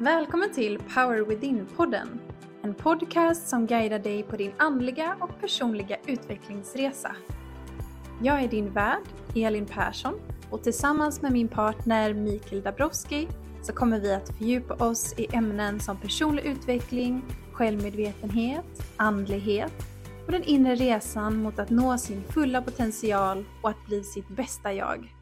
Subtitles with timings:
[0.00, 2.18] Välkommen till Power Within-podden.
[2.62, 7.16] En podcast som guidar dig på din andliga och personliga utvecklingsresa.
[8.22, 9.02] Jag är din värd,
[9.34, 10.14] Elin Persson,
[10.50, 13.28] och tillsammans med min partner Mikael Dabrowski
[13.62, 17.22] så kommer vi att fördjupa oss i ämnen som personlig utveckling,
[17.52, 19.72] självmedvetenhet, andlighet
[20.26, 24.72] och den inre resan mot att nå sin fulla potential och att bli sitt bästa
[24.72, 25.14] jag.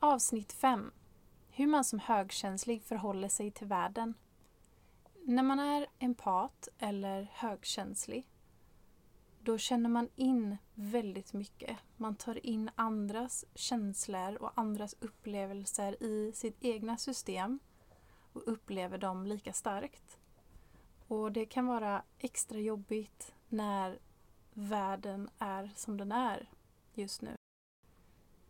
[0.00, 0.90] Avsnitt 5
[1.58, 4.14] hur man som högkänslig förhåller sig till världen.
[5.24, 8.28] När man är empat eller högkänslig
[9.40, 11.76] då känner man in väldigt mycket.
[11.96, 17.58] Man tar in andras känslor och andras upplevelser i sitt egna system
[18.32, 20.18] och upplever dem lika starkt.
[21.08, 23.98] Och det kan vara extra jobbigt när
[24.52, 26.50] världen är som den är
[26.94, 27.35] just nu.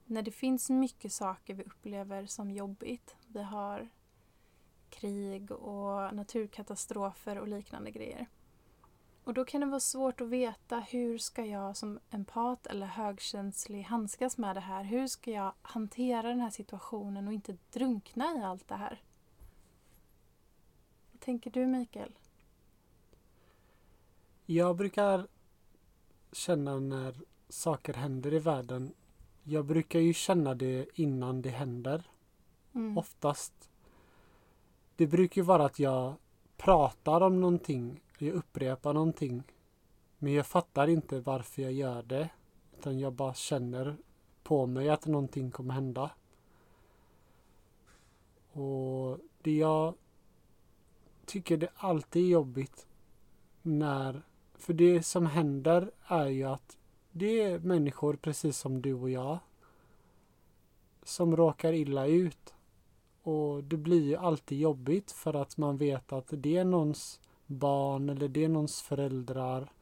[0.06, 3.16] När det finns mycket saker vi upplever som jobbigt.
[3.26, 3.88] Vi har
[4.90, 8.26] krig och naturkatastrofer och liknande grejer.
[9.24, 13.82] Och då kan det vara svårt att veta hur ska jag som empat eller högkänslig
[13.82, 14.84] handskas med det här?
[14.84, 19.02] Hur ska jag hantera den här situationen och inte drunkna i allt det här?
[21.12, 22.18] Vad tänker du Mikael?
[24.46, 25.26] Jag brukar
[26.32, 28.94] känna när saker händer i världen.
[29.48, 32.10] Jag brukar ju känna det innan det händer.
[32.74, 32.98] Mm.
[32.98, 33.70] Oftast.
[34.96, 36.14] Det brukar ju vara att jag
[36.56, 39.42] pratar om någonting jag upprepar någonting.
[40.18, 42.28] Men jag fattar inte varför jag gör det.
[42.78, 43.96] Utan jag bara känner
[44.42, 46.10] på mig att någonting kommer hända.
[48.52, 49.94] Och det jag
[51.26, 52.86] tycker det alltid är jobbigt
[53.62, 54.22] när...
[54.54, 56.76] För det som händer är ju att
[57.18, 59.38] det är människor precis som du och jag
[61.02, 62.54] som råkar illa ut.
[63.22, 68.08] Och det blir ju alltid jobbigt för att man vet att det är någons barn
[68.08, 69.72] eller det är någons föräldrar.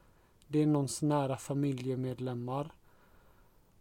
[0.47, 2.73] Det är någons nära familjemedlemmar.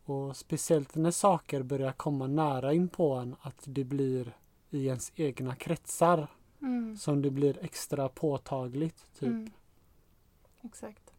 [0.04, 4.36] Och speciellt när saker börjar komma nära in på en att det blir
[4.70, 6.28] i ens egna kretsar
[6.60, 6.96] mm.
[6.96, 9.06] som det blir extra påtagligt.
[9.18, 9.28] typ.
[9.28, 9.50] Mm.
[10.62, 11.14] Exakt.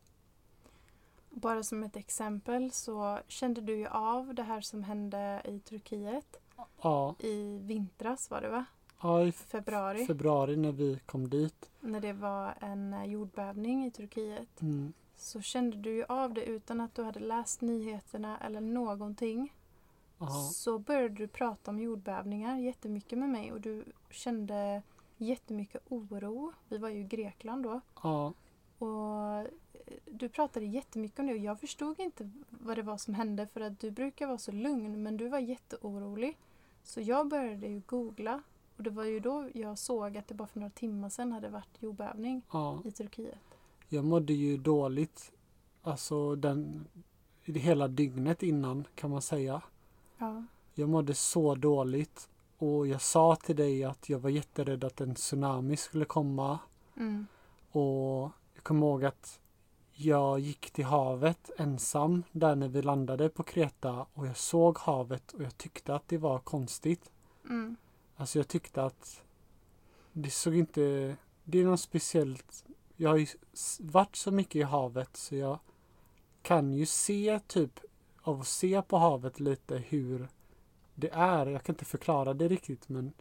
[1.35, 6.39] Bara som ett exempel så kände du ju av det här som hände i Turkiet.
[6.81, 7.15] Ja.
[7.19, 8.65] I vintras var det va?
[9.01, 10.05] Ja, i februari.
[10.05, 11.71] februari när vi kom dit.
[11.79, 14.61] När det var en eh, jordbävning i Turkiet.
[14.61, 14.93] Mm.
[15.15, 19.53] Så kände du ju av det utan att du hade läst nyheterna eller någonting.
[20.17, 20.41] Aha.
[20.41, 24.81] Så började du prata om jordbävningar jättemycket med mig och du kände
[25.17, 26.53] jättemycket oro.
[26.69, 27.81] Vi var ju i Grekland då.
[28.03, 28.33] Ja.
[28.77, 29.47] Och
[30.05, 33.61] du pratade jättemycket om det och jag förstod inte vad det var som hände för
[33.61, 36.37] att du brukar vara så lugn men du var jätteorolig.
[36.83, 38.41] Så jag började ju googla
[38.77, 41.49] och det var ju då jag såg att det bara för några timmar sedan hade
[41.49, 42.81] varit jordbävning ja.
[42.85, 43.39] i Turkiet.
[43.89, 45.31] Jag mådde ju dåligt.
[45.81, 46.87] Alltså den,
[47.43, 49.61] hela dygnet innan kan man säga.
[50.17, 50.43] Ja.
[50.73, 52.29] Jag mådde så dåligt.
[52.57, 56.59] Och jag sa till dig att jag var jätterädd att en tsunami skulle komma.
[56.97, 57.27] Mm.
[57.71, 59.39] Och jag kommer ihåg att
[59.97, 65.31] jag gick till havet ensam där när vi landade på Kreta och jag såg havet
[65.31, 67.11] och jag tyckte att det var konstigt.
[67.49, 67.75] Mm.
[68.15, 69.23] Alltså jag tyckte att
[70.13, 71.15] det såg inte...
[71.43, 72.65] Det är något speciellt.
[72.95, 73.27] Jag har ju
[73.79, 75.59] varit så mycket i havet så jag
[76.41, 77.79] kan ju se typ
[78.21, 80.27] av att se på havet lite hur
[80.95, 81.45] det är.
[81.45, 83.13] Jag kan inte förklara det riktigt men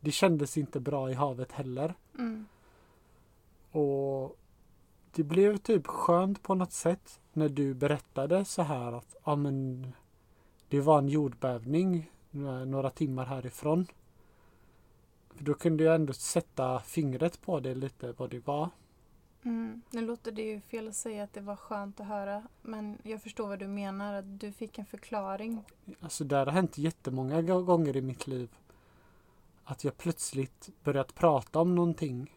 [0.00, 1.94] det kändes inte bra i havet heller.
[2.18, 2.46] Mm.
[3.70, 4.39] Och
[5.14, 9.86] det blev typ skönt på något sätt när du berättade så här att ja men
[10.68, 12.10] det var en jordbävning
[12.66, 13.86] några timmar härifrån.
[15.34, 18.70] För då kunde jag ändå sätta fingret på det lite vad det var.
[19.42, 19.82] Mm.
[19.90, 23.22] Nu låter det ju fel att säga att det var skönt att höra men jag
[23.22, 25.64] förstår vad du menar, att du fick en förklaring.
[26.00, 28.50] Alltså det har hänt jättemånga gånger i mitt liv.
[29.64, 32.36] Att jag plötsligt börjat prata om någonting.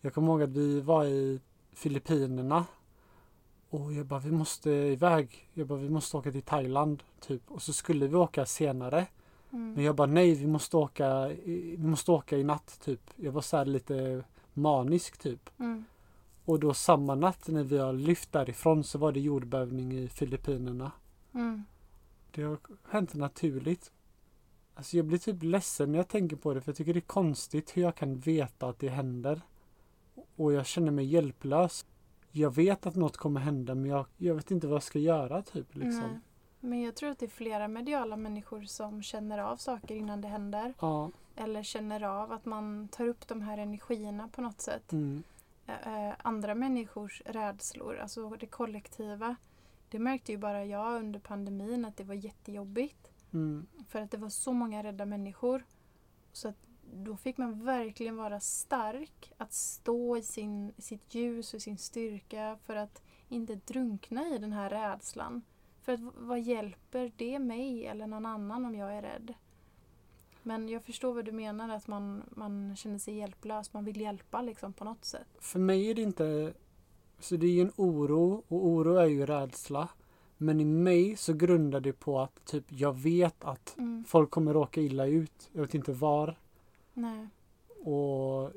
[0.00, 1.40] Jag kommer ihåg att vi var i
[1.78, 2.66] Filippinerna
[3.70, 5.48] och jag bara vi måste iväg.
[5.54, 9.06] Jag bara vi måste åka till Thailand typ och så skulle vi åka senare.
[9.50, 9.72] Mm.
[9.72, 13.00] Men jag bara nej vi måste åka vi måste åka i natt typ.
[13.16, 15.50] Jag var så lite manisk typ.
[15.58, 15.84] Mm.
[16.44, 20.92] Och då samma natt när vi har lyft därifrån så var det jordbävning i Filippinerna.
[21.34, 21.64] Mm.
[22.30, 22.58] Det har
[22.88, 23.92] hänt naturligt.
[24.74, 27.00] Alltså jag blir typ ledsen när jag tänker på det för jag tycker det är
[27.00, 29.40] konstigt hur jag kan veta att det händer.
[30.38, 31.86] Och jag känner mig hjälplös.
[32.30, 35.42] Jag vet att något kommer hända men jag, jag vet inte vad jag ska göra
[35.42, 36.20] typ liksom.
[36.60, 40.28] Men jag tror att det är flera mediala människor som känner av saker innan det
[40.28, 40.74] händer.
[40.80, 41.10] Ja.
[41.36, 44.92] Eller känner av att man tar upp de här energierna på något sätt.
[44.92, 45.22] Mm.
[46.18, 49.36] Andra människors rädslor, alltså det kollektiva.
[49.90, 53.10] Det märkte ju bara jag under pandemin att det var jättejobbigt.
[53.32, 53.66] Mm.
[53.88, 55.64] För att det var så många rädda människor.
[56.32, 59.32] Så att då fick man verkligen vara stark.
[59.36, 64.52] Att stå i sin, sitt ljus och sin styrka för att inte drunkna i den
[64.52, 65.42] här rädslan.
[65.82, 69.34] För att vad hjälper det mig eller någon annan om jag är rädd?
[70.42, 73.72] Men jag förstår vad du menar, att man, man känner sig hjälplös.
[73.72, 75.26] Man vill hjälpa liksom på något sätt.
[75.40, 76.52] För mig är det inte...
[77.20, 79.88] Så det är ju en oro och oro är ju rädsla.
[80.36, 84.04] Men i mig så grundar det på att typ jag vet att Mm.
[84.04, 85.50] folk kommer råka illa ut.
[85.52, 86.36] Jag vet inte var.
[86.98, 87.28] Nej.
[87.84, 88.52] Och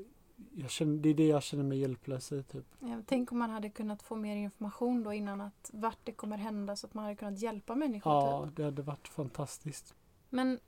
[0.54, 2.66] jag känner, det är det jag känner mig hjälplös i typ.
[2.80, 6.38] Ja, tänk om man hade kunnat få mer information då innan att vart det kommer
[6.38, 8.14] hända så att man hade kunnat hjälpa människor.
[8.14, 8.56] Ja, Typ.
[8.56, 9.96] det hade varit fantastiskt.
[10.30, 10.60] Men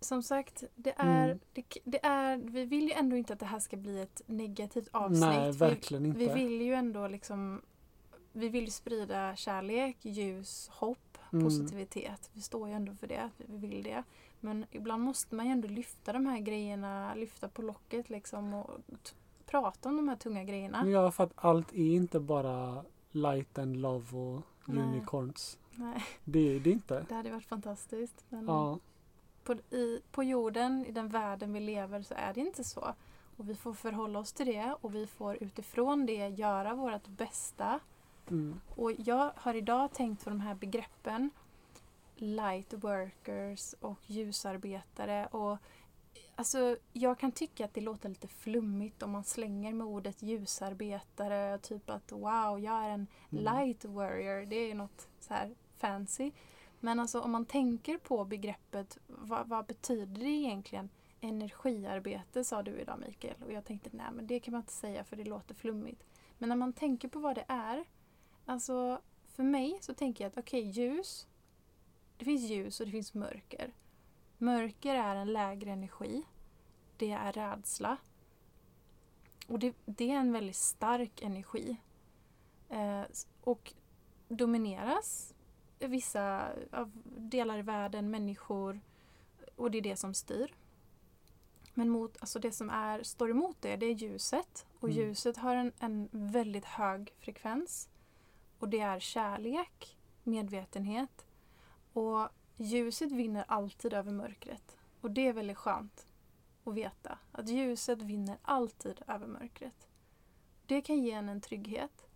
[0.00, 1.38] som sagt, det är, Mm.
[1.52, 4.88] det, det är, vi vill ju ändå inte att det här ska bli ett negativt
[4.92, 5.20] avsnitt.
[5.20, 6.18] Nej, Vi- verkligen inte.
[6.18, 7.62] Vi vill ju ändå liksom
[8.38, 10.98] vi vill ju sprida kärlek, ljus, hopp,
[11.32, 11.44] Mm.
[11.44, 12.30] positivitet.
[12.32, 14.02] Vi står ju ändå för det, vi vill det.
[14.40, 18.70] Men ibland måste man ju ändå lyfta de här grejerna, lyfta på locket liksom och
[19.46, 20.88] prata om de här tunga grejerna.
[20.90, 24.82] Ja, för att allt är inte bara light and love och Nej.
[24.84, 25.58] unicorns.
[25.74, 27.06] Nej, Det är det inte.
[27.08, 28.24] det hade varit fantastiskt.
[28.28, 28.78] Men Ja,
[29.44, 32.94] på, i, på jorden, i den världen vi lever, så är det inte så.
[33.36, 37.80] Och vi får förhålla oss till det och vi får utifrån det göra vårt bästa.
[38.30, 38.60] Mm.
[38.76, 41.30] Och jag har idag tänkt på de här begreppen
[42.16, 45.26] light workers och ljusarbetare.
[45.26, 45.58] Och,
[46.34, 51.58] alltså, jag kan tycka att det låter lite flummigt om man slänger med ordet ljusarbetare.
[51.58, 53.44] Typ att wow, jag är en Mm.
[53.44, 54.46] light warrior.
[54.46, 56.30] Det är något så här fancy.
[56.80, 60.88] Men alltså om man tänker på begreppet, vad, vad betyder det egentligen?
[61.20, 65.04] Energiarbete sa du idag Mikael och jag tänkte nej men det kan man inte säga
[65.04, 66.04] för det låter flummigt.
[66.38, 67.84] Men när man tänker på vad det är,
[68.48, 71.26] alltså för mig så tänker jag att okej ljus,
[72.16, 73.72] det finns ljus och det finns mörker.
[74.38, 76.22] Mörker är en lägre energi.
[76.96, 77.96] Det är rädsla.
[79.48, 81.76] Och det, det är en väldigt stark energi.
[82.68, 83.02] Eh,
[83.40, 83.72] och
[84.28, 85.34] domineras
[85.78, 86.48] vissa
[87.16, 88.80] delar i världen, människor
[89.56, 90.54] och det är det som styr.
[91.74, 94.66] Men mot, alltså det som är, står emot det, det är ljuset.
[94.80, 95.00] Och Mm.
[95.00, 97.88] ljuset har en, en väldigt hög frekvens.
[98.58, 101.26] Och det är kärlek, medvetenhet.
[101.92, 104.78] Och ljuset vinner alltid över mörkret.
[105.00, 106.06] Och det är väldigt skönt
[106.64, 107.18] att veta.
[107.32, 109.88] Att ljuset vinner alltid över mörkret.
[110.66, 112.08] Det kan ge en en trygghet.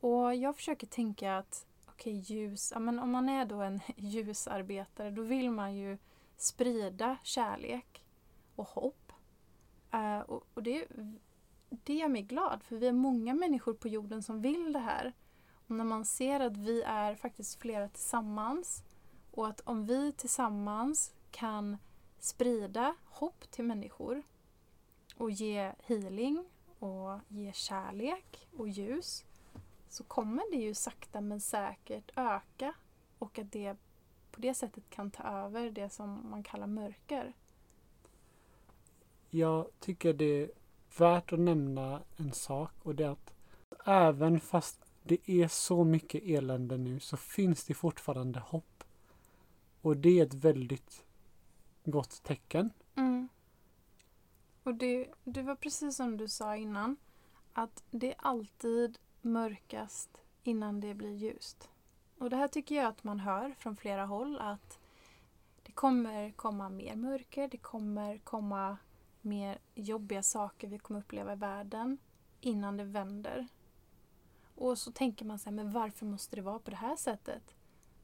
[0.00, 5.10] Och jag försöker tänka att okej, ljus, ja, men om man är då en ljusarbetare
[5.10, 5.98] då vill man ju
[6.36, 8.02] sprida kärlek
[8.56, 9.12] och hopp.
[9.94, 10.86] Uh, och och det,
[11.68, 15.12] det gör mig glad för vi är många människor på jorden som vill det här.
[15.66, 18.82] När man ser att vi är faktiskt flera tillsammans
[19.30, 21.76] och att om vi tillsammans kan
[22.18, 24.22] sprida hopp till människor
[25.16, 26.44] och ge healing
[26.78, 29.24] och ge kärlek och ljus
[29.88, 32.74] så kommer det ju sakta men säkert öka
[33.18, 33.76] och att det
[34.30, 37.32] på det sättet kan ta över det som man kallar mörker.
[39.30, 40.50] Jag tycker det är
[40.98, 43.34] värt att nämna en sak och det är att
[43.86, 48.84] även fast det är så mycket elände nu så finns det fortfarande hopp.
[49.80, 51.04] Och det är ett väldigt
[51.84, 52.70] gott tecken.
[52.94, 53.28] Mm.
[54.62, 56.96] Och det, det var precis som du sa innan.
[57.52, 61.68] Att det är alltid mörkast innan det blir ljust.
[62.18, 64.78] Och det här tycker jag att man hör från flera håll att
[65.62, 68.76] det kommer komma mer mörker, det kommer komma
[69.20, 71.98] mer jobbiga saker vi kommer uppleva i världen
[72.40, 73.48] innan det vänder.
[74.56, 77.54] Och så tänker man sig, men varför måste det vara på det här sättet?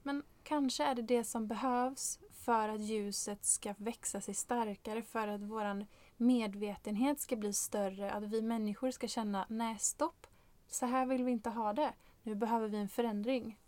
[0.02, 5.28] Men kanske är det det som behövs för att ljuset ska växa sig starkare, för
[5.28, 10.26] att vår medvetenhet ska bli större, att vi människor ska känna, nej stopp,
[10.68, 11.92] så här vill vi inte ha det.
[12.22, 13.58] Nu behöver vi en förändring.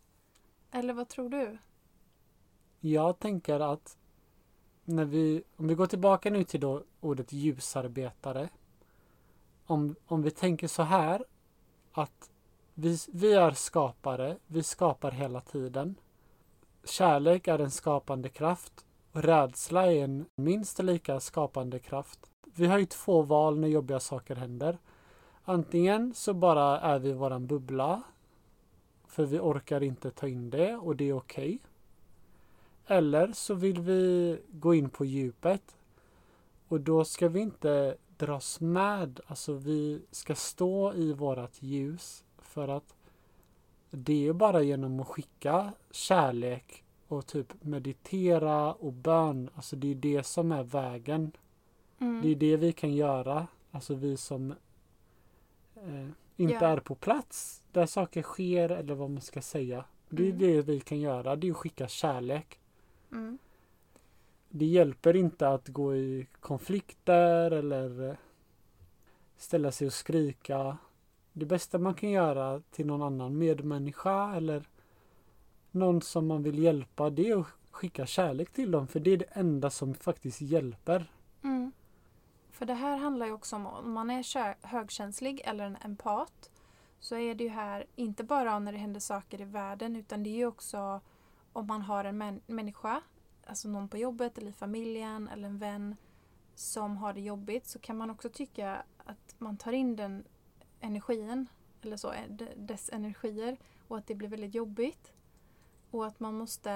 [0.70, 1.58] Eller vad tror du?
[2.80, 3.98] Jag tänker att
[4.84, 8.48] när vi, om vi går tillbaka nu till då ordet ljusarbetare.
[9.66, 11.24] Om, om vi tänker så här
[11.92, 12.30] att
[12.74, 15.94] vi, vi är skapare, vi skapar hela tiden.
[16.84, 22.30] Kärlek är en skapande kraft och rädsla är en minst lika skapande kraft.
[22.54, 24.78] Vi har ju två val när jobbiga saker händer.
[25.44, 28.02] Antingen så bara är vi i våran bubbla
[29.06, 31.58] för vi orkar inte ta in det och det är okej.
[32.86, 35.76] Eller så vill vi gå in på djupet.
[36.68, 39.20] Och då ska vi inte dras med.
[39.26, 42.24] Alltså vi ska stå i vårat ljus.
[42.54, 42.94] För att
[43.90, 49.50] det är bara genom att skicka kärlek och typ meditera och bön.
[49.54, 51.32] Alltså det är det som är vägen.
[51.98, 52.22] Mm.
[52.22, 53.46] Det är det vi kan göra.
[53.70, 54.50] Alltså vi som
[55.76, 56.66] eh, inte Ja.
[56.66, 59.84] är på plats där saker sker eller vad man ska säga.
[60.08, 60.38] Det är Mm.
[60.38, 61.36] det vi kan göra.
[61.36, 62.60] Det är att skicka kärlek.
[63.12, 63.38] Mm.
[64.48, 68.16] Det hjälper inte att gå i konflikter eller
[69.36, 70.78] ställa sig och skrika.
[71.36, 74.68] Det bästa man kan göra till någon annan medmänniska eller
[75.70, 79.16] någon som man vill hjälpa det är att skicka kärlek till dem för det är
[79.16, 81.12] det enda som faktiskt hjälper.
[81.42, 81.72] Mm.
[82.50, 86.50] För det här handlar ju också om om man är högkänslig eller en empat
[86.98, 90.30] så är det ju här inte bara när det händer saker i världen utan det
[90.30, 91.00] är ju också
[91.52, 93.00] om man har en män- människa,
[93.46, 95.96] alltså någon på jobbet eller i familjen eller en vän
[96.54, 100.24] som har det jobbigt så kan man också tycka att man tar in den
[100.84, 101.46] energin
[101.82, 103.56] eller så, eh, dess energier
[103.88, 105.12] och att det blir väldigt jobbigt.
[105.90, 106.70] Och att man måste...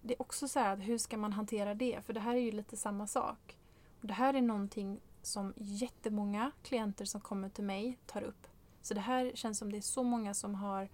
[0.00, 2.00] Det är också så här att hur ska man hantera det?
[2.06, 3.56] För det här är ju lite samma sak.
[4.00, 8.46] Och det här är någonting som jättemånga klienter som kommer till mig tar upp.
[8.82, 10.88] Så det här känns som det är så många som har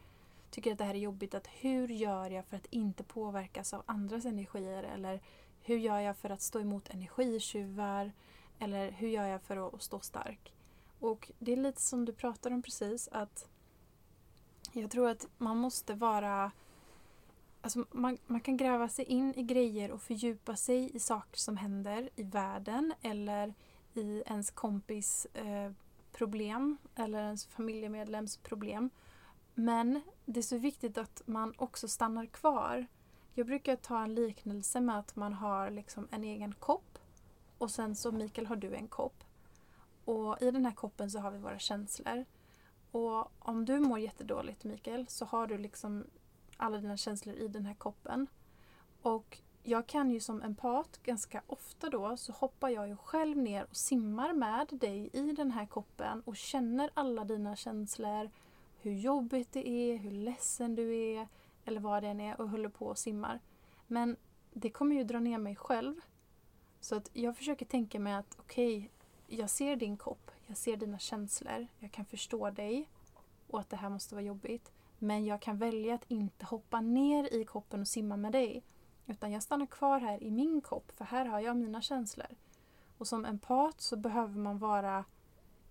[0.51, 1.35] tycker att det här är jobbigt.
[1.35, 4.83] att Hur gör jag för att inte påverkas av andras energier?
[4.83, 5.21] Eller
[5.63, 8.13] hur gör jag för att stå emot energitjuvar?
[8.59, 10.53] Eller hur gör jag för att stå stark?
[11.01, 13.49] Och det är lite som du pratade om precis att
[14.73, 16.51] jag tror att man måste vara
[17.61, 21.57] Alltså man, man kan gräva sig in i grejer och fördjupa sig i saker som
[21.57, 23.55] händer i världen eller
[23.95, 25.73] i ens kompis eh,
[26.13, 28.91] problem eller ens familjemedlems problem.
[29.55, 32.87] Men det är så viktigt att man också stannar kvar.
[33.35, 36.99] Jag brukar ta en liknelse med att man har liksom en egen kopp
[37.59, 39.25] och sen så Mikael har du en kopp.
[40.09, 42.25] Och i den här koppen så har vi våra känslor.
[42.91, 46.05] Och om du mår jättedåligt Mikael så har du liksom
[46.57, 48.27] alla dina känslor i den här koppen.
[49.03, 53.67] Och jag kan ju som empat ganska ofta då så hoppar jag ju själv ner
[53.71, 58.31] och simmar med dig i den här koppen och känner alla dina känslor.
[58.81, 61.29] Hur jobbigt det är, hur ledsen du är
[61.65, 63.41] eller vad det än är och håller på och simmar.
[63.87, 64.17] Men
[64.53, 66.01] det kommer ju dra ner mig själv.
[66.81, 68.91] Så att jag försöker tänka mig att okej,
[69.29, 72.89] jag ser din kopp, jag ser dina känslor, jag kan förstå dig
[73.47, 74.73] och att det här måste vara jobbigt.
[74.99, 78.65] Men jag kan välja att inte hoppa ner i koppen och simma med dig.
[79.07, 82.37] Utan jag stannar kvar här i min kopp för här har jag mina känslor.
[82.99, 85.05] Och som empat så behöver man vara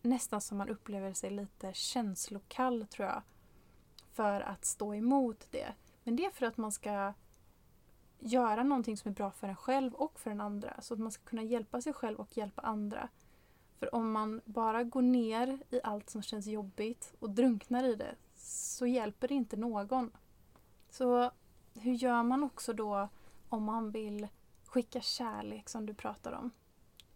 [0.01, 3.21] nästan som man upplever sig lite känslokall tror jag.
[4.13, 5.73] För att stå emot det.
[6.03, 7.13] Men det är för att man ska
[8.19, 10.81] göra någonting som är bra för en själv och för den andra.
[10.81, 13.09] Så att man ska kunna hjälpa sig själv och hjälpa andra.
[13.79, 18.15] För om man bara går ner i allt som känns jobbigt och drunknar i det
[18.35, 20.11] så hjälper det inte någon.
[20.89, 21.31] Så
[21.73, 23.09] hur gör man också då
[23.49, 24.27] om man vill
[24.65, 26.51] skicka kärlek som du pratar om?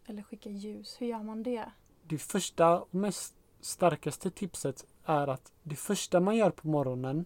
[0.06, 1.72] Eller skicka ljus, hur gör man det?
[2.02, 7.24] Det första och mest starkaste tipset är att det första man gör på morgonen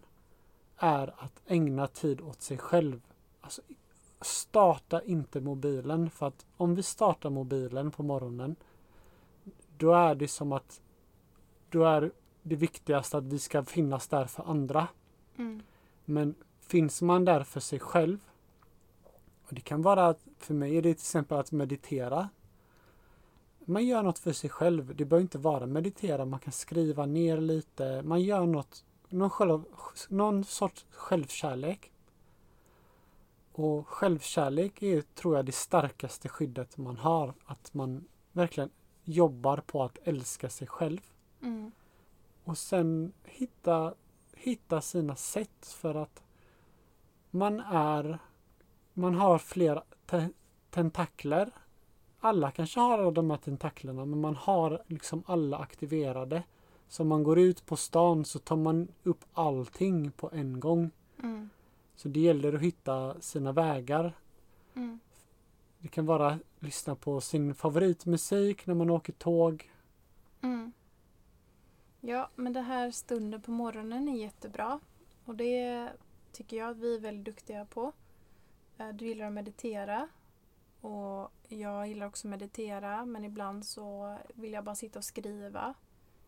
[0.76, 3.00] är att ägna tid åt sig själv.
[3.40, 3.62] Alltså,
[4.20, 8.56] starta inte mobilen för att om vi startar mobilen på morgonen
[9.78, 10.80] då är det som att
[11.70, 14.88] då är det viktigaste att vi ska finnas där för andra.
[15.36, 15.62] Mm.
[16.04, 18.18] Men finns man där för sig själv
[19.48, 22.28] och det kan vara att för mig är det till exempel att meditera.
[23.64, 24.96] Man gör något för sig själv.
[24.96, 26.24] Det behöver inte vara meditera.
[26.24, 28.02] Man kan skriva ner lite.
[28.02, 29.64] Man gör något, någon, själv,
[30.08, 31.92] någon sorts självkärlek.
[33.52, 37.34] Och självkärlek är, tror jag, det starkaste skyddet man har.
[37.44, 38.70] Att man verkligen
[39.06, 41.00] jobbar på att älska sig själv.
[41.42, 41.70] Mm.
[42.44, 43.94] Och sen hitta,
[44.34, 46.22] hitta sina sätt för att
[47.30, 48.18] man är
[48.98, 50.28] man har flera te
[50.70, 51.50] tentakler.
[52.20, 56.42] Alla kanske har de här tentaklerna men man har liksom alla aktiverade.
[56.88, 60.90] Så om man går ut på stan så tar man upp allting på en gång.
[61.22, 61.50] Mm.
[61.96, 64.12] Så det gäller att hitta sina vägar.
[64.74, 65.00] Mm.
[65.78, 69.70] Det kan vara lyssna på sin favoritmusik när man åker tåg.
[70.42, 70.72] Mm.
[72.00, 74.80] Ja, men det här stunden på morgonen är jättebra.
[75.24, 75.88] Och det
[76.32, 77.92] tycker jag att vi är väldigt duktiga på.
[78.78, 80.08] Eh, du gillar att meditera.
[80.80, 85.74] Och jag gillar också att meditera men ibland så vill jag bara sitta och skriva.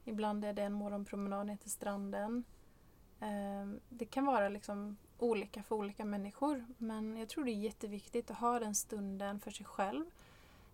[0.05, 2.45] Ibland är det en morgonpromenad ner till stranden.
[3.21, 6.67] Eh, det kan vara liksom olika för olika människor.
[6.79, 10.05] Men jag tror det är jätteviktigt att ha den stunden för sig själv.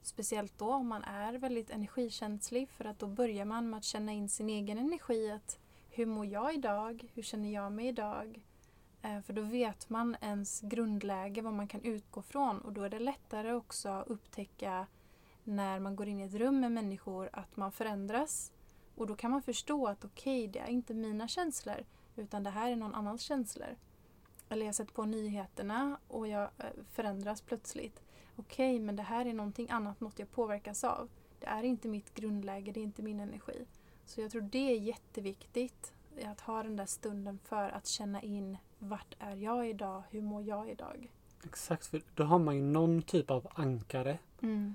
[0.04, 4.12] Speciellt då om man är väldigt energikänslig för att då börjar man med att känna
[4.12, 5.30] in sin egen energi.
[5.30, 5.58] Att
[5.90, 7.04] hur mår jag idag?
[7.14, 8.40] Hur känner jag mig idag?
[9.02, 12.90] Eh, för då vet man ens grundläge, vad man kan utgå från och då är
[12.90, 14.86] det lättare också att upptäcka
[15.44, 18.52] när man går in i ett rum med människor att man förändras.
[18.94, 21.84] Och då kan man förstå att okej, okay, det är inte mina känslor
[22.16, 23.76] utan det här är någon annans känslor.
[24.48, 28.02] Eller jag sätter på nyheterna och jag eh, förändras plötsligt.
[28.36, 31.08] Okej, okay, men det här är någonting annat, något jag påverkas av.
[31.40, 33.66] Det är inte mitt grundläge, det är inte min energi.
[34.06, 35.92] Så jag tror det är jätteviktigt
[36.24, 40.42] att ha den där stunden för att känna in vart är jag idag, hur mår
[40.42, 41.12] jag idag?
[41.44, 44.18] Exakt, för då har man ju någon typ av ankare.
[44.42, 44.74] Mm.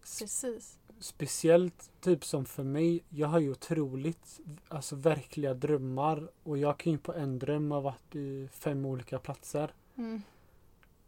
[0.00, 0.78] Precis.
[1.00, 6.92] Speciellt typ som för mig, jag har ju otroligt alltså verkliga drömmar och jag kan
[6.92, 9.72] ju på en dröm ha varit i fem olika platser.
[9.96, 10.22] Mm.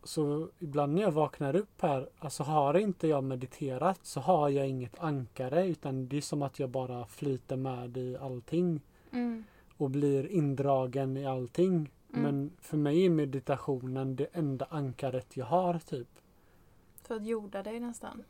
[0.04, 4.68] Så ibland när jag vaknar upp här, alltså har inte jag mediterat så har jag
[4.68, 8.80] inget ankare utan det är som att jag bara flyter med i allting.
[9.10, 9.44] Mm.
[9.76, 11.74] Och blir indragen i allting.
[11.74, 12.22] Mm.
[12.22, 16.08] Men för mig är meditationen det enda ankaret jag har typ.
[17.02, 18.22] För att jorda dig nästan?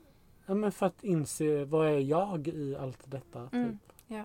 [0.47, 3.49] Ja men för att inse vad är jag i allt detta.
[3.52, 3.71] Mm.
[3.71, 3.93] Typ.
[4.07, 4.25] Ja,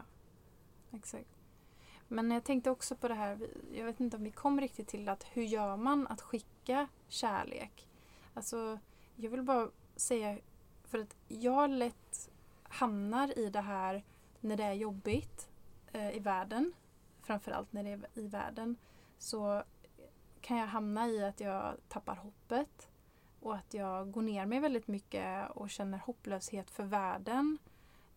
[0.92, 1.30] exakt.
[2.08, 3.39] Men jag tänkte också på det här,
[3.74, 6.57] jag vet inte om vi kom riktigt till att hur gör man att skicka
[7.07, 7.88] kärlek?
[8.33, 8.79] Alltså,
[9.15, 10.38] jag vill bara säga,
[10.83, 12.29] för att jag lätt
[12.63, 14.03] hamnar i det här
[14.39, 15.50] när det är jobbigt
[15.91, 16.74] eh, i världen,
[17.21, 18.75] framförallt när det är i världen,
[19.17, 19.63] så
[20.41, 22.89] kan jag hamna i att jag tappar hoppet
[23.39, 27.57] och att jag går ner mig väldigt mycket och känner hopplöshet för världen.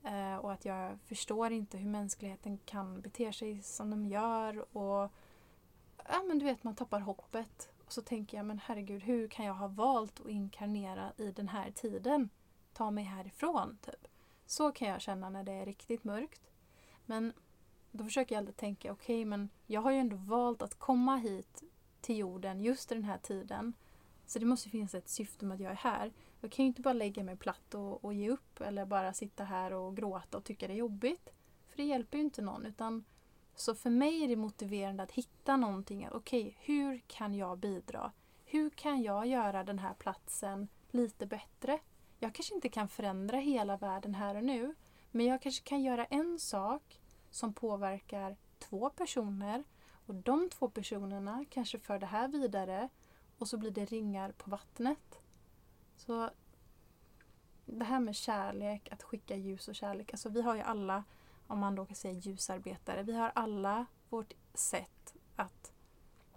[0.04, 4.76] Eh, och att jag förstår inte hur mänskligheten kan bete sig som de gör.
[4.76, 5.10] Och
[6.08, 7.72] ja, men du vet, man tappar hoppet.
[7.90, 11.48] Och så tänker jag, men herregud, hur kan jag ha valt att inkarnera i den
[11.48, 12.28] här tiden?
[12.72, 14.08] Ta mig härifrån, typ.
[14.46, 16.50] Så kan jag känna när det är riktigt mörkt.
[17.06, 17.32] Men
[17.90, 21.16] då försöker jag alltid tänka, okej, okay, men jag har ju ändå valt att komma
[21.16, 21.62] hit
[22.00, 23.72] till jorden just i den här tiden.
[24.26, 26.12] Så det måste finnas ett syfte med att jag är här.
[26.40, 29.44] Jag kan ju inte bara lägga mig platt och, och ge upp eller bara sitta
[29.44, 31.28] här och gråta och tycka det är jobbigt.
[31.68, 32.66] För det hjälper ju inte någon.
[32.66, 33.04] Utan,
[33.60, 36.08] så för mig är det motiverande att hitta någonting.
[36.12, 38.12] Okej, okay, hur kan jag bidra?
[38.44, 41.78] Hur kan jag göra den här platsen lite bättre?
[42.18, 44.74] Jag kanske inte kan förändra hela världen här och nu.
[45.10, 49.64] Men jag kanske kan göra en sak som påverkar två personer.
[50.06, 52.88] Och de två personerna kanske för det här vidare
[53.38, 55.20] och så blir det ringar på vattnet.
[55.96, 56.30] Så
[57.64, 60.12] det här med kärlek, att skicka ljus och kärlek.
[60.12, 61.04] Alltså vi har ju alla,
[61.50, 65.72] om man då kan säga ljusarbetare, vi har alla vårt sätt att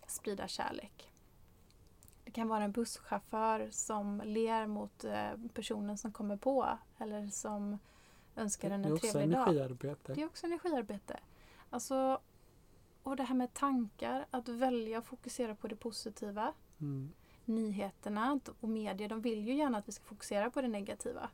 [0.07, 1.11] sprida kärlek.
[2.23, 7.79] Det kan vara en busschaufför som ler mot eh, personen som kommer på eller som
[8.35, 9.47] önskar en en trevlig dag.
[9.47, 10.13] Det är också energiarbete.
[10.13, 11.19] Det är också energiarbete.
[11.69, 12.21] Alltså,
[13.03, 16.53] och det här med tankar, att välja att fokusera på det positiva.
[16.79, 17.13] Mm.
[17.45, 21.29] Nyheterna och media de vill ju gärna att vi ska fokusera på det negativa.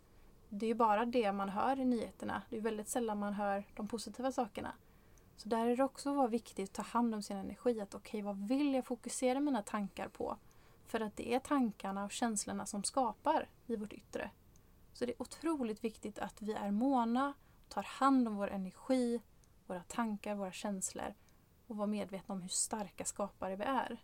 [0.49, 2.41] Det är ju bara det man hör i nyheterna.
[2.49, 4.73] Det är väldigt sällan man hör de positiva sakerna.
[5.37, 7.81] Så där är det också vara viktigt att ta hand om sin energi.
[7.81, 10.37] Att okej, okay, vad vill jag fokusera mina tankar på?
[10.85, 14.31] För att det är tankarna och känslorna som skapar i vårt yttre.
[14.93, 17.33] Så det är otroligt viktigt att vi är måna,
[17.67, 19.21] tar hand om vår energi,
[19.67, 21.13] våra tankar, våra känslor
[21.67, 23.99] och vara medvetna om hur starka skapare vi är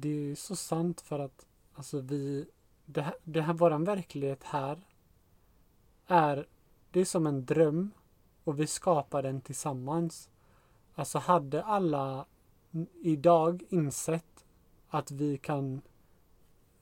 [0.00, 2.48] det är så sant för att alltså vi,
[2.92, 4.80] det här, det här våran verklighet här
[6.06, 6.46] är,
[6.90, 7.90] det är som en dröm
[8.44, 10.30] och vi skapar den tillsammans.
[10.94, 12.26] Alltså hade alla
[13.02, 14.44] idag insett
[14.88, 15.80] att vi kan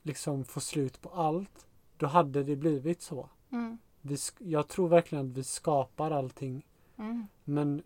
[0.03, 1.67] liksom få slut på allt,
[1.97, 3.29] då hade det blivit så.
[3.51, 3.79] Mm.
[4.01, 6.67] Vi, jag tror verkligen att vi skapar allting.
[6.97, 7.27] Mm.
[7.45, 7.83] Men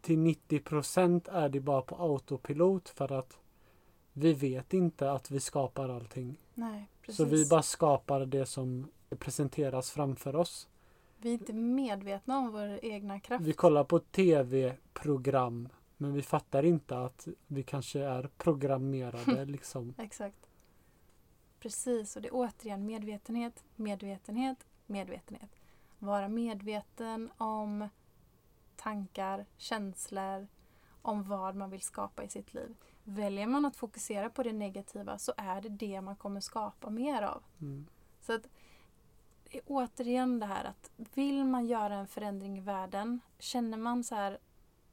[0.00, 3.38] till 90 procent är det bara på autopilot för att
[4.12, 6.40] vi vet inte att vi skapar allting.
[6.54, 7.16] Nej, precis.
[7.16, 10.68] Så vi bara skapar det som presenteras framför oss.
[11.18, 13.44] Vi är inte medvetna om vår egna kraft.
[13.44, 19.94] Vi kollar på tv-program men vi fattar inte att vi kanske är programmerade liksom.
[19.98, 20.46] Exakt.
[21.60, 25.50] Precis, och det är återigen medvetenhet, medvetenhet, medvetenhet.
[25.98, 27.88] Vara medveten om
[28.76, 30.46] tankar, känslor,
[31.02, 32.76] om vad man vill skapa i sitt liv.
[33.04, 37.22] Väljer man att fokusera på det negativa så är det det man kommer skapa mer
[37.22, 37.42] av.
[37.60, 37.86] Mm.
[38.20, 38.48] Så att
[39.66, 44.38] återigen det här att vill man göra en förändring i världen, känner man så här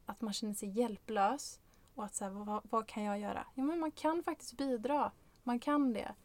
[0.06, 1.60] att man känner sig hjälplös
[1.96, 3.46] och att så här, vad, vad kan jag göra?
[3.56, 5.12] Ja, men man kan faktiskt bidra.
[5.44, 6.16] Man kan det.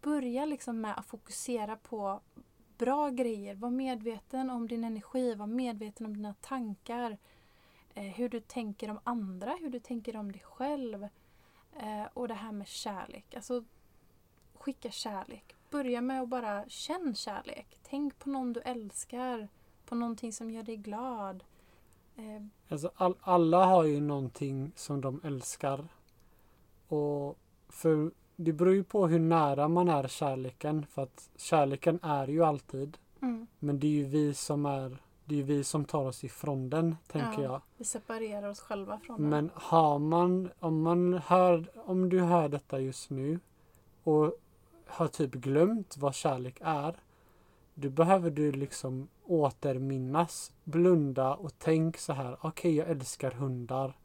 [0.00, 2.20] Börja liksom med att fokusera på
[2.78, 3.54] bra grejer.
[3.54, 7.18] Var medveten om din energi, var medveten om dina tankar.
[7.94, 11.08] Eh, hur du tänker om andra, hur du tänker om dig själv.
[11.76, 13.34] Eh, och det här med kärlek.
[13.34, 13.64] Alltså,
[14.54, 15.54] skicka kärlek.
[15.70, 17.78] Börja med att bara känna kärlek.
[17.82, 19.48] Tänk på någon du älskar.
[19.84, 21.44] På någonting som gör dig glad.
[22.16, 25.88] Eh, Alltså all, alla har ju någonting som de älskar.
[26.88, 30.86] Och för det beror ju på hur nära man är kärleken.
[30.86, 32.98] För att kärleken är ju alltid.
[33.22, 34.96] mm, Men det är ju vi som är
[35.32, 37.52] det är ju vi som tar oss ifrån den, tänker Ja.
[37.52, 37.60] jag.
[37.76, 39.30] vi separerar oss själva från den.
[39.30, 43.40] Men har man, om man hör, om du hör detta just nu
[44.02, 44.34] och
[44.86, 46.96] har typ glömt vad kärlek är.
[47.74, 52.36] Då behöver du liksom återminnas, blunda och tänk så här.
[52.40, 53.96] Okej, jag älskar hundar.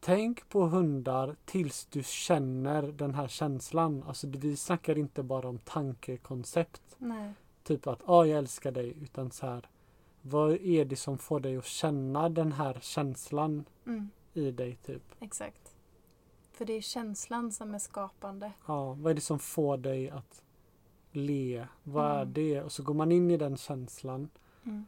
[0.00, 4.04] Tänk på hundar tills du känner den här känslan.
[4.06, 6.82] Alltså vi snackar inte bara om tankekoncept.
[6.98, 7.32] Nej.
[7.62, 8.94] Typ att ah, jag älskar dig.
[9.02, 9.68] Utan så här.
[10.22, 14.76] Vad är det som får dig att känna den här känslan Mm, i dig?
[14.76, 15.02] typ?
[15.20, 15.74] exakt.
[16.52, 18.52] För det är känslan som är skapande.
[18.66, 20.42] Ja, vad är det som får dig att
[21.12, 21.66] le?
[21.82, 22.32] Vad är Mm.
[22.32, 22.62] det?
[22.62, 24.28] Och så går man in i den känslan.
[24.64, 24.86] Mm,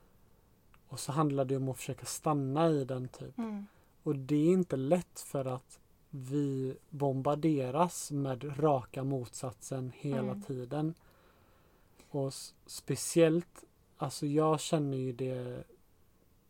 [0.88, 3.38] Och så handlar det om att försöka stanna i den typ.
[3.38, 3.66] mm,
[4.02, 10.42] Och det är inte lätt för att vi bombarderas med raka motsatsen hela Mm.
[10.42, 10.94] tiden.
[12.10, 12.32] Och
[12.66, 13.64] speciellt,
[14.04, 15.64] alltså jag känner ju det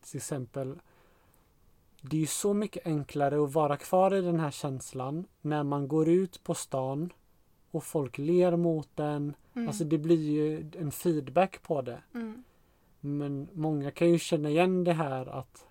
[0.01, 0.79] till exempel
[2.01, 5.87] det är ju så mycket enklare att vara kvar i den här känslan när man
[5.87, 7.13] går ut på stan
[7.71, 9.33] och folk ler mot den.
[9.53, 12.01] mm, Alltså det blir ju en feedback på det.
[12.13, 12.43] mm,
[12.99, 15.67] Men många kan ju känna igen det här att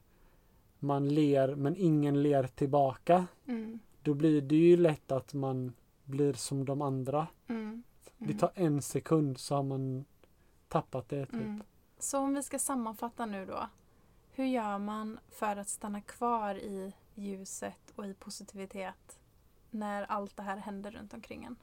[0.78, 3.26] man ler men ingen ler tillbaka.
[3.46, 5.72] mm, Då blir det ju lätt att man
[6.04, 7.26] blir som de andra.
[7.48, 7.82] mm,
[8.18, 10.04] Det mm, tar en sekund så har man
[10.68, 11.26] tappat det.
[11.26, 11.40] Typ.
[12.04, 13.68] Så om vi ska sammanfatta nu då.
[14.30, 19.20] Hur gör man för att stanna kvar i ljuset och i positivitet
[19.70, 21.56] när allt det här händer runt omkring en?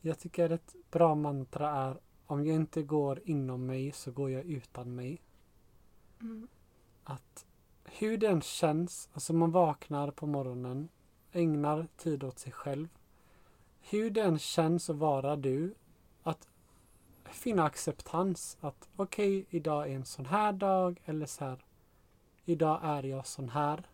[0.00, 4.44] Jag tycker ett bra mantra är om jag inte går inom mig så går jag
[4.44, 5.22] utan mig.
[6.20, 6.48] Mm,
[7.04, 7.46] Att
[7.84, 10.88] hur den känns, alltså man vaknar på morgonen,
[11.32, 12.88] ägnar tid åt sig själv.
[13.80, 15.74] Hur den känns att vara du,
[16.22, 16.48] att
[17.32, 18.58] finna acceptans.
[18.60, 21.64] Att okej, idag är en sån här dag eller så här.
[22.44, 23.88] Idag är jag sån här.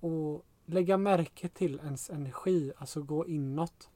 [0.00, 3.90] Och lägga märke till ens energi, alltså gå inåt.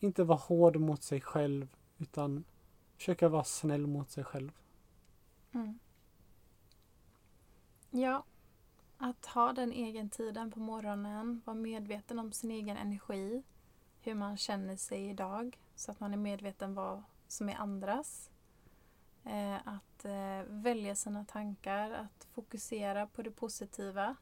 [0.00, 2.44] Inte vara hård mot sig själv utan
[2.96, 4.52] försöka vara snäll mot sig själv.
[5.52, 5.78] mm.
[7.90, 8.24] Ja,
[8.98, 13.42] att ha den egen tiden på morgonen, vara medveten om sin egen energi,
[14.00, 17.02] hur man känner sig idag så att man är medveten vad
[17.32, 18.30] som är andras.
[19.24, 24.16] Eh, att eh, välja sina tankar, att fokusera på det positiva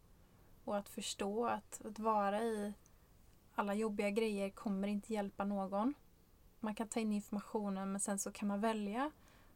[0.64, 2.72] och att förstå att, att vara i
[3.54, 5.94] alla jobbiga grejer kommer inte hjälpa någon.
[6.60, 9.10] Man kan ta in informationen men sen så kan man välja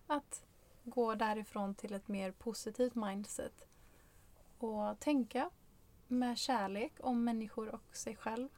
[0.06, 0.44] att
[0.84, 3.66] gå därifrån till ett mer positivt mindset
[4.58, 5.50] och tänka
[6.08, 8.48] med kärlek om människor och sig själv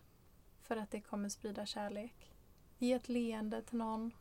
[0.61, 2.33] för att det kommer sprida kärlek.
[2.79, 4.13] Ge ett leende till någon.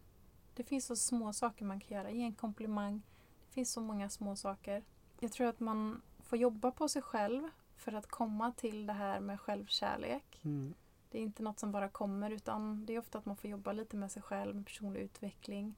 [0.55, 2.11] Det finns så små saker man kan göra.
[2.11, 3.01] Ge en komplimang.
[3.47, 4.83] Det finns så många små saker.
[5.19, 9.19] Jag tror att man får jobba på sig själv för att komma till det här
[9.19, 10.39] med självkärlek.
[10.43, 10.73] Mm.
[11.11, 13.71] Det är inte något som bara kommer utan det är ofta att man får jobba
[13.71, 15.75] lite med sig själv, med personlig utveckling,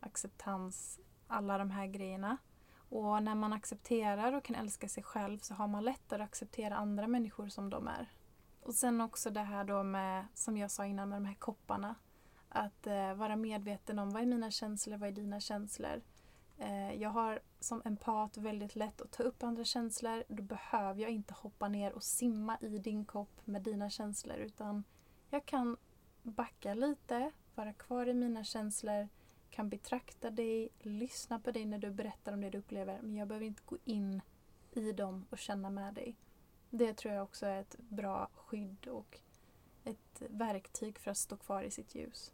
[0.00, 2.36] acceptans, alla de här grejerna.
[2.88, 6.76] Och när man accepterar och kan älska sig själv så har man lättare att acceptera
[6.76, 8.10] andra människor som de är.
[8.60, 11.94] Och sen också det här då med, som jag sa innan, med de här kopparna.
[12.48, 16.02] Att eh, vara medveten om vad är mina känslor, vad är dina känslor.
[16.58, 20.24] Eh, jag har som empat väldigt lätt att ta upp andra känslor.
[20.28, 24.84] Då behöver jag inte hoppa ner och simma i din kopp med dina känslor utan
[25.30, 25.76] jag kan
[26.22, 29.08] backa lite, vara kvar i mina känslor,
[29.50, 33.28] kan betrakta dig, lyssna på dig när du berättar om det du upplever men jag
[33.28, 34.22] behöver inte gå in
[34.72, 36.16] i dem och känna med dig.
[36.70, 39.20] Det tror jag också är ett bra skydd och
[39.86, 42.32] ett verktyg för att stå kvar i sitt ljus.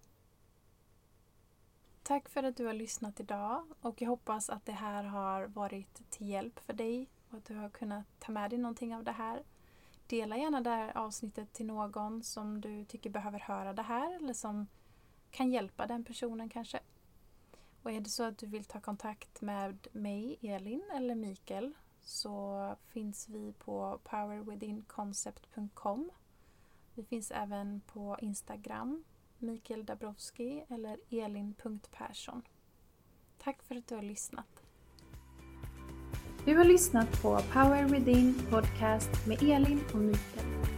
[2.02, 6.10] Tack för att du har lyssnat idag och jag hoppas att det här har varit
[6.10, 9.12] till hjälp för dig och att du har kunnat ta med dig någonting av det
[9.12, 9.42] här.
[10.06, 14.34] Dela gärna det här avsnittet till någon som du tycker behöver höra det här eller
[14.34, 14.66] som
[15.30, 16.80] kan hjälpa den personen kanske.
[17.82, 22.76] Och är det så att du vill ta kontakt med mig, Elin eller Mikael så
[22.88, 26.10] finns vi på powerwithinconcept.com.
[26.94, 29.04] Vi finns även på Instagram,
[29.38, 32.42] Mikael Dabrowski eller elin.persson.
[33.38, 34.62] Tack för att du har lyssnat.
[36.44, 40.71] Du har lyssnat på Power Within Podcast med Elin och Mikael.